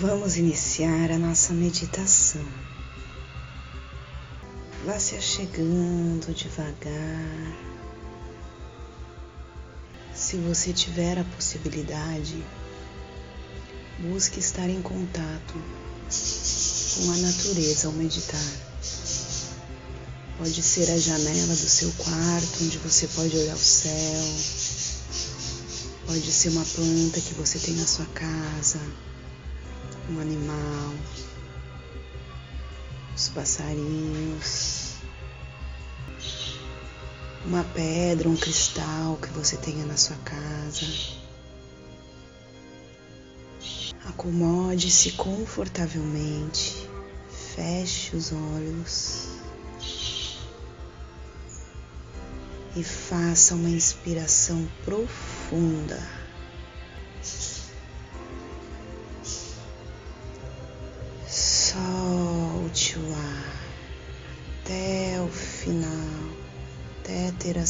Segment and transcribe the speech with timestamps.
[0.00, 2.44] Vamos iniciar a nossa meditação.
[4.84, 7.56] Vá se achegando devagar.
[10.12, 12.42] Se você tiver a possibilidade,
[14.00, 18.52] busque estar em contato com a natureza ao meditar.
[20.38, 24.24] Pode ser a janela do seu quarto, onde você pode olhar o céu.
[26.04, 28.80] Pode ser uma planta que você tem na sua casa
[30.10, 30.94] um animal,
[33.14, 34.94] os passarinhos,
[37.44, 40.86] uma pedra, um cristal que você tenha na sua casa.
[44.06, 46.88] Acomode-se confortavelmente,
[47.54, 49.28] feche os olhos
[52.76, 56.23] e faça uma inspiração profunda.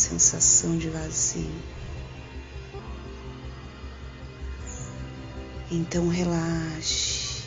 [0.05, 1.51] Sensação de vazio.
[5.71, 7.43] Então relaxe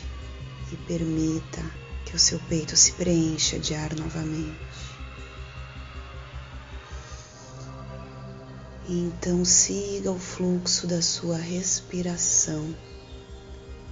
[0.72, 1.62] e permita
[2.04, 4.58] que o seu peito se preencha de ar novamente.
[8.88, 12.74] E então siga o fluxo da sua respiração,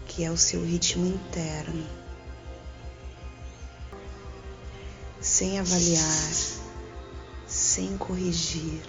[0.07, 1.87] que é o seu ritmo interno.
[5.27, 6.56] sem avaliar,
[7.77, 8.81] sem corrigir.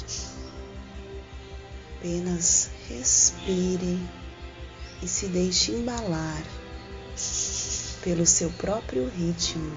[1.97, 3.99] Apenas respire
[5.03, 6.41] e se deixe embalar
[8.01, 9.75] pelo seu próprio ritmo.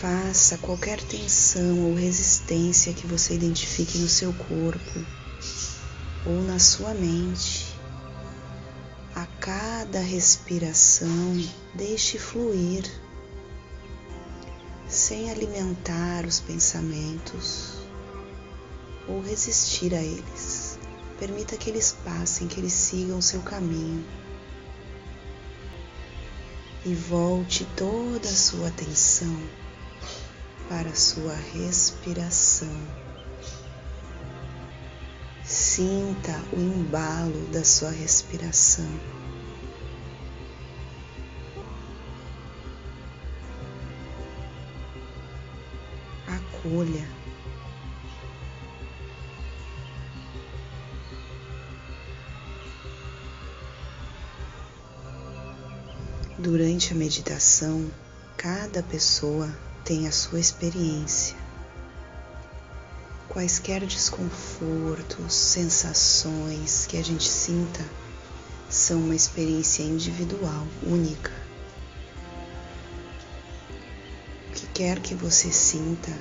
[0.00, 5.06] Desfaça qualquer tensão ou resistência que você identifique no seu corpo
[6.24, 7.66] ou na sua mente.
[9.14, 11.36] A cada respiração,
[11.74, 12.90] deixe fluir,
[14.88, 17.74] sem alimentar os pensamentos
[19.06, 20.78] ou resistir a eles.
[21.18, 24.02] Permita que eles passem, que eles sigam seu caminho
[26.86, 29.59] e volte toda a sua atenção
[30.70, 32.70] para sua respiração.
[35.42, 38.88] Sinta o embalo da sua respiração.
[46.28, 47.08] Acolha
[56.38, 57.90] Durante a meditação,
[58.36, 59.52] cada pessoa
[59.84, 61.36] tem a sua experiência.
[63.28, 67.84] Quaisquer desconfortos, sensações que a gente sinta
[68.68, 71.32] são uma experiência individual, única.
[74.48, 76.12] O que quer que você sinta,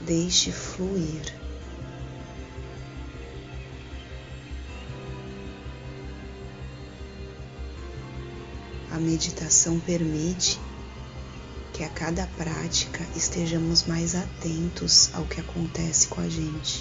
[0.00, 1.34] deixe fluir.
[8.90, 10.60] A meditação permite
[11.82, 16.80] que a cada prática estejamos mais atentos ao que acontece com a gente.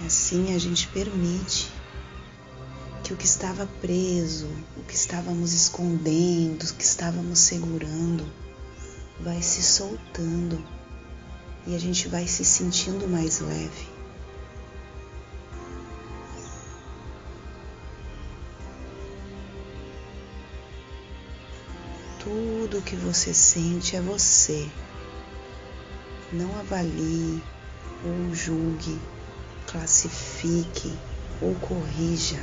[0.00, 1.70] E assim a gente permite
[3.04, 8.24] que o que estava preso, o que estávamos escondendo, o que estávamos segurando,
[9.20, 10.64] vai se soltando
[11.66, 13.95] e a gente vai se sentindo mais leve.
[22.26, 24.68] Tudo que você sente é você.
[26.32, 27.40] Não avalie
[28.04, 29.00] ou julgue,
[29.64, 30.92] classifique
[31.40, 32.42] ou corrija.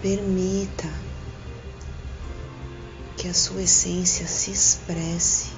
[0.00, 0.88] Permita
[3.18, 5.52] que a sua essência se expresse.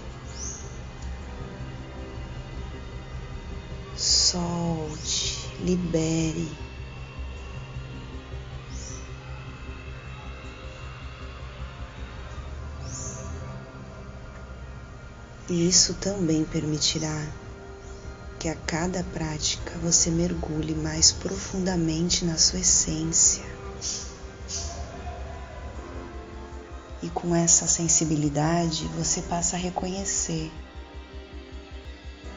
[3.94, 6.65] Solte, libere.
[15.48, 17.24] E isso também permitirá
[18.38, 23.44] que a cada prática você mergulhe mais profundamente na sua essência.
[27.02, 30.50] E com essa sensibilidade você passa a reconhecer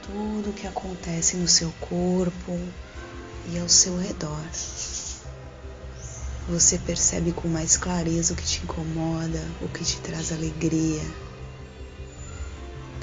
[0.04, 2.60] tudo o que acontece no seu corpo
[3.52, 4.44] e ao seu redor.
[6.48, 11.02] Você percebe com mais clareza o que te incomoda, o que te traz alegria,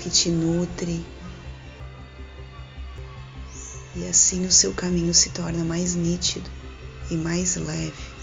[0.06, 1.05] que te nutre.
[3.97, 6.49] E assim o seu caminho se torna mais nítido
[7.11, 8.17] e mais leve.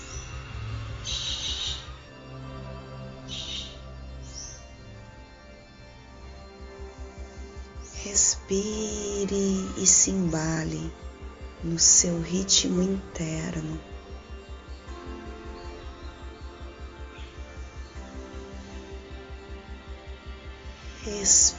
[8.04, 10.92] Respire e se embale
[11.64, 13.93] no seu ritmo interno.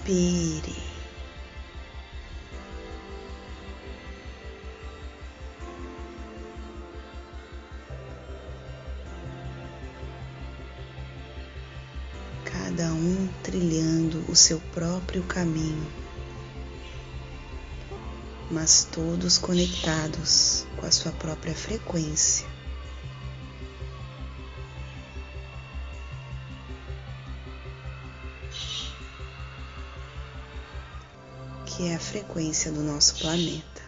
[0.05, 0.77] Respire.
[12.45, 16.05] Cada um trilhando o seu próprio caminho
[18.51, 22.54] mas todos conectados com a sua própria frequência.
[31.77, 33.83] Que é a frequência do nosso planeta.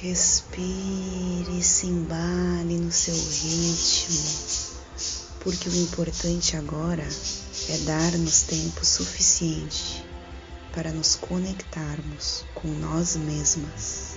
[0.00, 4.78] Respire, se embale no seu ritmo,
[5.40, 7.06] porque o importante agora
[7.68, 10.04] é dar-nos tempo suficiente
[10.72, 14.09] para nos conectarmos com nós mesmas.